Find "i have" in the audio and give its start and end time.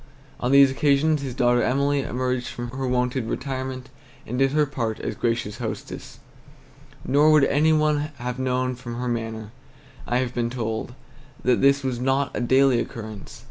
10.07-10.33